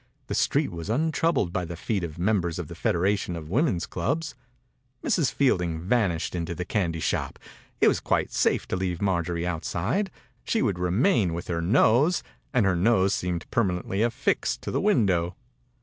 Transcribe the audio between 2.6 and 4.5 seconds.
the Federation of Women*s Clubs.